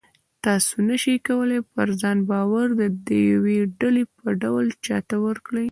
[0.43, 2.67] تاسې نه شئ کولی پر ځان باور
[3.07, 5.67] د یوې ډالۍ په ډول چاته ورکړئ